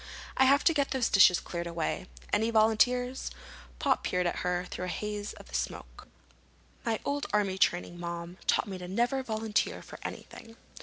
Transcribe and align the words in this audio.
"I 0.35 0.45
have 0.45 0.63
to 0.63 0.73
get 0.73 0.89
those 0.89 1.09
dishes 1.11 1.39
cleared 1.39 1.67
away. 1.67 2.07
Any 2.33 2.49
volunteers?" 2.49 3.29
Pop 3.77 4.03
peered 4.03 4.25
at 4.25 4.37
her 4.37 4.65
through 4.65 4.85
the 4.85 4.89
haze 4.93 5.33
of 5.33 5.53
smoke. 5.53 6.07
"My 6.83 6.99
old 7.05 7.27
army 7.31 7.59
training, 7.59 7.99
Mom, 7.99 8.37
taught 8.47 8.67
me 8.67 8.79
never 8.79 9.17
to 9.17 9.23
volunteer 9.23 9.83
for 9.83 9.99
anything." 10.01 10.57